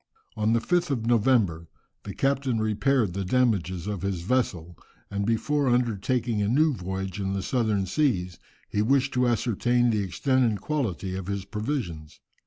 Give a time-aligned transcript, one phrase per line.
[0.35, 1.67] On the 5th of November
[2.05, 4.75] the captain repaired the damages of his vessel,
[5.11, 10.01] and before undertaking a new voyage in the southern seas, he wished to ascertain the
[10.01, 12.19] extent and quality of his provisions.